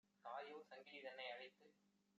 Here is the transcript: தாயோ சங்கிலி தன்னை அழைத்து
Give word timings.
தாயோ 0.25 0.57
சங்கிலி 0.69 0.99
தன்னை 1.01 1.27
அழைத்து 1.31 1.67